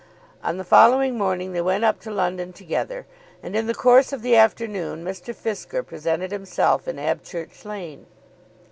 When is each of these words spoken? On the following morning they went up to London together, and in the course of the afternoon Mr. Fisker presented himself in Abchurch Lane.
On 0.43 0.57
the 0.57 0.63
following 0.63 1.15
morning 1.15 1.53
they 1.53 1.61
went 1.61 1.83
up 1.83 1.99
to 1.99 2.09
London 2.09 2.53
together, 2.53 3.05
and 3.43 3.55
in 3.55 3.67
the 3.67 3.73
course 3.75 4.11
of 4.11 4.23
the 4.23 4.35
afternoon 4.35 5.05
Mr. 5.05 5.31
Fisker 5.31 5.85
presented 5.85 6.31
himself 6.31 6.87
in 6.87 6.97
Abchurch 6.97 7.63
Lane. 7.65 8.07